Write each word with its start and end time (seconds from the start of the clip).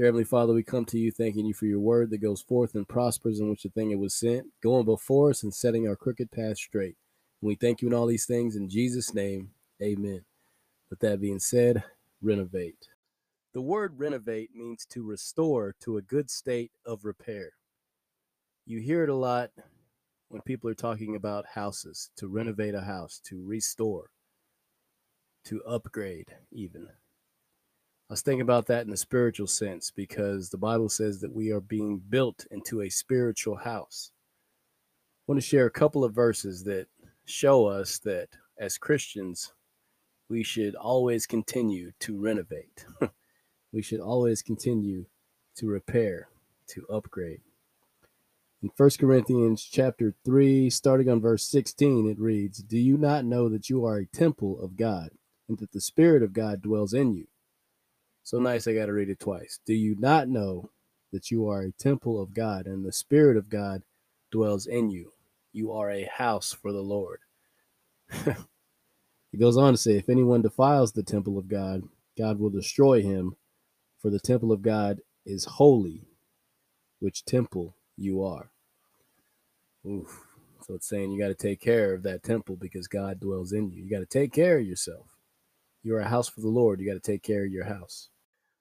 Dear 0.00 0.06
Heavenly 0.06 0.24
Father, 0.24 0.54
we 0.54 0.62
come 0.62 0.86
to 0.86 0.98
you 0.98 1.12
thanking 1.12 1.44
you 1.44 1.52
for 1.52 1.66
your 1.66 1.78
word 1.78 2.08
that 2.08 2.22
goes 2.22 2.40
forth 2.40 2.74
and 2.74 2.88
prospers 2.88 3.38
in 3.38 3.50
which 3.50 3.64
the 3.64 3.68
thing 3.68 3.90
it 3.90 3.98
was 3.98 4.14
sent, 4.14 4.46
going 4.62 4.86
before 4.86 5.28
us 5.28 5.42
and 5.42 5.52
setting 5.52 5.86
our 5.86 5.94
crooked 5.94 6.30
path 6.30 6.56
straight. 6.56 6.96
And 7.42 7.48
we 7.48 7.54
thank 7.54 7.82
you 7.82 7.88
in 7.88 7.92
all 7.92 8.06
these 8.06 8.24
things 8.24 8.56
in 8.56 8.70
Jesus' 8.70 9.12
name. 9.12 9.50
Amen. 9.82 10.24
With 10.88 11.00
that 11.00 11.20
being 11.20 11.38
said, 11.38 11.84
renovate. 12.22 12.88
The 13.52 13.60
word 13.60 13.98
renovate 13.98 14.56
means 14.56 14.86
to 14.86 15.04
restore 15.04 15.74
to 15.82 15.98
a 15.98 16.02
good 16.02 16.30
state 16.30 16.72
of 16.86 17.04
repair. 17.04 17.50
You 18.64 18.80
hear 18.80 19.04
it 19.04 19.10
a 19.10 19.14
lot 19.14 19.50
when 20.30 20.40
people 20.40 20.70
are 20.70 20.74
talking 20.74 21.14
about 21.14 21.44
houses, 21.56 22.10
to 22.16 22.26
renovate 22.26 22.74
a 22.74 22.80
house, 22.80 23.20
to 23.24 23.44
restore, 23.46 24.12
to 25.44 25.62
upgrade, 25.64 26.28
even. 26.50 26.88
I 28.10 28.12
was 28.12 28.22
thinking 28.22 28.40
about 28.40 28.66
that 28.66 28.82
in 28.82 28.90
the 28.90 28.96
spiritual 28.96 29.46
sense 29.46 29.92
because 29.92 30.50
the 30.50 30.58
Bible 30.58 30.88
says 30.88 31.20
that 31.20 31.32
we 31.32 31.52
are 31.52 31.60
being 31.60 32.02
built 32.08 32.44
into 32.50 32.80
a 32.80 32.90
spiritual 32.90 33.54
house. 33.54 34.10
I 35.20 35.30
want 35.30 35.40
to 35.40 35.46
share 35.46 35.66
a 35.66 35.70
couple 35.70 36.02
of 36.02 36.12
verses 36.12 36.64
that 36.64 36.88
show 37.24 37.66
us 37.66 37.98
that 37.98 38.30
as 38.58 38.78
Christians, 38.78 39.52
we 40.28 40.42
should 40.42 40.74
always 40.74 41.24
continue 41.24 41.92
to 42.00 42.18
renovate. 42.20 42.84
we 43.72 43.80
should 43.80 44.00
always 44.00 44.42
continue 44.42 45.06
to 45.58 45.68
repair, 45.68 46.30
to 46.70 46.84
upgrade. 46.92 47.42
In 48.60 48.72
1 48.76 48.90
Corinthians 48.98 49.62
chapter 49.62 50.16
3, 50.24 50.68
starting 50.68 51.08
on 51.08 51.20
verse 51.20 51.44
16, 51.44 52.10
it 52.10 52.18
reads, 52.18 52.58
Do 52.58 52.76
you 52.76 52.96
not 52.98 53.24
know 53.24 53.48
that 53.48 53.70
you 53.70 53.84
are 53.84 53.98
a 53.98 54.06
temple 54.06 54.60
of 54.60 54.76
God, 54.76 55.10
and 55.48 55.58
that 55.58 55.70
the 55.70 55.80
Spirit 55.80 56.24
of 56.24 56.32
God 56.32 56.60
dwells 56.60 56.92
in 56.92 57.14
you? 57.14 57.28
So 58.22 58.38
nice, 58.38 58.66
I 58.68 58.74
got 58.74 58.86
to 58.86 58.92
read 58.92 59.10
it 59.10 59.20
twice. 59.20 59.60
Do 59.66 59.74
you 59.74 59.96
not 59.98 60.28
know 60.28 60.70
that 61.12 61.30
you 61.30 61.48
are 61.48 61.62
a 61.62 61.72
temple 61.72 62.20
of 62.22 62.34
God 62.34 62.66
and 62.66 62.84
the 62.84 62.92
Spirit 62.92 63.36
of 63.36 63.48
God 63.48 63.82
dwells 64.30 64.66
in 64.66 64.90
you? 64.90 65.12
You 65.52 65.72
are 65.72 65.90
a 65.90 66.10
house 66.16 66.52
for 66.52 66.72
the 66.72 66.82
Lord. 66.82 67.20
he 68.12 69.38
goes 69.38 69.56
on 69.56 69.74
to 69.74 69.78
say, 69.78 69.92
If 69.96 70.08
anyone 70.08 70.42
defiles 70.42 70.92
the 70.92 71.02
temple 71.02 71.38
of 71.38 71.48
God, 71.48 71.82
God 72.16 72.38
will 72.38 72.50
destroy 72.50 73.02
him, 73.02 73.36
for 74.00 74.10
the 74.10 74.20
temple 74.20 74.52
of 74.52 74.62
God 74.62 75.00
is 75.26 75.44
holy, 75.44 76.06
which 77.00 77.24
temple 77.24 77.76
you 77.96 78.22
are. 78.22 78.50
Oof. 79.86 80.26
So 80.62 80.74
it's 80.74 80.88
saying 80.88 81.12
you 81.12 81.20
got 81.20 81.28
to 81.28 81.34
take 81.34 81.60
care 81.60 81.94
of 81.94 82.02
that 82.04 82.22
temple 82.22 82.56
because 82.56 82.86
God 82.86 83.20
dwells 83.20 83.52
in 83.52 83.70
you. 83.70 83.82
You 83.82 83.90
got 83.90 84.00
to 84.00 84.06
take 84.06 84.32
care 84.32 84.58
of 84.58 84.66
yourself. 84.66 85.09
You're 85.82 86.00
a 86.00 86.08
house 86.08 86.28
for 86.28 86.42
the 86.42 86.48
Lord. 86.48 86.80
You 86.80 86.86
got 86.86 87.02
to 87.02 87.12
take 87.12 87.22
care 87.22 87.44
of 87.44 87.52
your 87.52 87.64
house. 87.64 88.10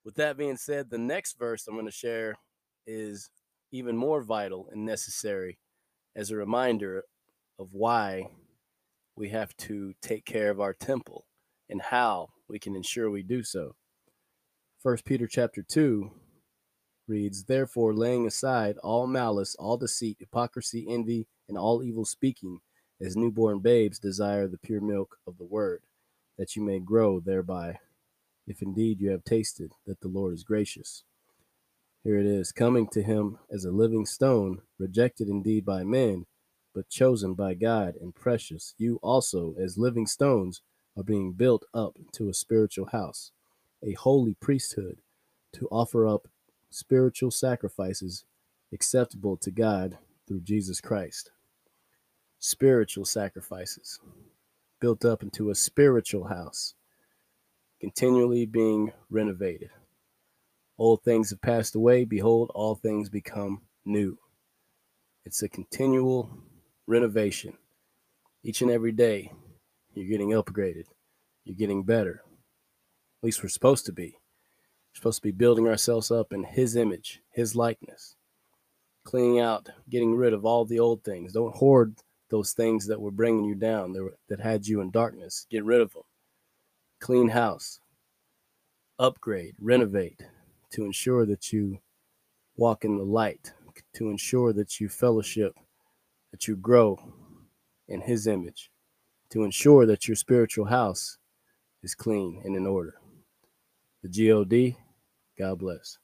With 0.05 0.15
that 0.15 0.37
being 0.37 0.55
said, 0.55 0.89
the 0.89 0.97
next 0.97 1.37
verse 1.37 1.67
I'm 1.67 1.75
going 1.75 1.85
to 1.85 1.91
share 1.91 2.35
is 2.87 3.29
even 3.71 3.97
more 3.97 4.21
vital 4.23 4.69
and 4.71 4.85
necessary 4.85 5.59
as 6.15 6.31
a 6.31 6.37
reminder 6.37 7.03
of 7.59 7.73
why 7.73 8.29
we 9.17 9.29
have 9.29 9.55
to 9.57 9.93
take 10.01 10.25
care 10.25 10.49
of 10.49 10.61
our 10.61 10.73
temple 10.73 11.25
and 11.69 11.81
how 11.81 12.29
we 12.47 12.57
can 12.57 12.75
ensure 12.75 13.11
we 13.11 13.21
do 13.21 13.43
so. 13.43 13.75
First 14.81 15.03
Peter 15.03 15.27
chapter 15.27 15.61
2 15.61 16.09
reads, 17.05 17.43
Therefore, 17.43 17.93
laying 17.93 18.25
aside 18.25 18.77
all 18.77 19.07
malice, 19.07 19.55
all 19.59 19.75
deceit, 19.75 20.17
hypocrisy, 20.19 20.87
envy, 20.89 21.27
and 21.49 21.57
all 21.57 21.83
evil 21.83 22.05
speaking, 22.05 22.59
as 23.01 23.17
newborn 23.17 23.59
babes 23.59 23.99
desire 23.99 24.47
the 24.47 24.57
pure 24.57 24.81
milk 24.81 25.17
of 25.27 25.37
the 25.37 25.45
word 25.45 25.81
that 26.39 26.55
you 26.55 26.63
may 26.63 26.79
grow 26.79 27.19
thereby, 27.19 27.77
if 28.47 28.61
indeed 28.61 29.01
you 29.01 29.11
have 29.11 29.25
tasted 29.25 29.73
that 29.85 29.99
the 29.99 30.07
Lord 30.07 30.33
is 30.33 30.43
gracious. 30.43 31.03
Here 32.01 32.17
it 32.17 32.25
is 32.25 32.53
coming 32.53 32.87
to 32.93 33.03
him 33.03 33.37
as 33.51 33.65
a 33.65 33.71
living 33.71 34.05
stone, 34.05 34.61
rejected 34.79 35.27
indeed 35.27 35.65
by 35.65 35.83
men, 35.83 36.25
but 36.73 36.87
chosen 36.87 37.33
by 37.33 37.55
God 37.55 37.95
and 37.99 38.15
precious. 38.15 38.73
You 38.77 38.99
also, 39.03 39.53
as 39.59 39.77
living 39.77 40.07
stones, 40.07 40.61
are 40.97 41.03
being 41.03 41.33
built 41.33 41.65
up 41.73 41.97
to 42.13 42.29
a 42.29 42.33
spiritual 42.33 42.87
house, 42.87 43.31
a 43.83 43.91
holy 43.93 44.33
priesthood, 44.33 44.99
to 45.53 45.67
offer 45.69 46.07
up 46.07 46.29
spiritual 46.69 47.31
sacrifices 47.31 48.23
acceptable 48.71 49.35
to 49.37 49.51
God 49.51 49.97
through 50.25 50.41
Jesus 50.41 50.79
Christ. 50.79 51.31
Spiritual 52.39 53.03
sacrifices 53.03 53.99
built 54.79 55.05
up 55.05 55.23
into 55.23 55.49
a 55.49 55.55
spiritual 55.55 56.27
house, 56.27 56.73
continually 57.79 58.45
being 58.45 58.91
renovated. 59.09 59.69
Old 60.77 61.03
things 61.03 61.29
have 61.31 61.41
passed 61.41 61.75
away. 61.75 62.05
Behold, 62.05 62.51
all 62.55 62.75
things 62.75 63.09
become 63.09 63.61
new. 63.85 64.17
It's 65.25 65.43
a 65.43 65.49
continual 65.49 66.29
renovation. 66.87 67.57
Each 68.43 68.61
and 68.61 68.71
every 68.71 68.93
day, 68.93 69.33
you're 69.93 70.07
getting 70.07 70.29
upgraded. 70.29 70.85
You're 71.43 71.57
getting 71.57 71.83
better. 71.83 72.23
At 73.19 73.23
least 73.23 73.43
we're 73.43 73.49
supposed 73.49 73.85
to 73.87 73.91
be. 73.91 74.15
We're 74.15 74.95
supposed 74.95 75.17
to 75.17 75.27
be 75.27 75.31
building 75.31 75.67
ourselves 75.67 76.09
up 76.11 76.31
in 76.31 76.43
His 76.43 76.75
image, 76.75 77.21
His 77.31 77.55
likeness, 77.55 78.15
cleaning 79.03 79.39
out, 79.39 79.69
getting 79.89 80.15
rid 80.15 80.33
of 80.33 80.45
all 80.45 80.63
the 80.63 80.79
old 80.79 81.03
things. 81.03 81.33
Don't 81.33 81.55
hoard 81.55 81.95
those 82.29 82.53
things 82.53 82.85
that 82.87 83.01
were 83.01 83.11
bringing 83.11 83.45
you 83.45 83.55
down, 83.55 83.93
that, 83.93 84.03
were, 84.03 84.17
that 84.29 84.39
had 84.39 84.67
you 84.67 84.81
in 84.81 84.91
darkness. 84.91 85.45
Get 85.49 85.63
rid 85.63 85.81
of 85.81 85.93
them. 85.93 86.03
Clean 86.99 87.29
house. 87.29 87.79
Upgrade, 88.97 89.55
renovate 89.59 90.21
to 90.71 90.85
ensure 90.85 91.25
that 91.25 91.51
you 91.51 91.79
walk 92.57 92.83
in 92.83 92.97
the 92.97 93.03
light, 93.03 93.53
to 93.95 94.09
ensure 94.09 94.53
that 94.53 94.79
you 94.79 94.89
fellowship, 94.89 95.55
that 96.31 96.47
you 96.47 96.55
grow 96.55 96.99
in 97.87 98.01
His 98.01 98.27
image, 98.27 98.69
to 99.31 99.43
ensure 99.43 99.85
that 99.85 100.07
your 100.07 100.15
spiritual 100.15 100.65
house 100.65 101.17
is 101.81 101.95
clean 101.95 102.41
and 102.43 102.55
in 102.55 102.67
order. 102.67 102.95
The 104.03 104.09
GOD, 104.09 104.75
God 105.37 105.59
bless. 105.59 105.97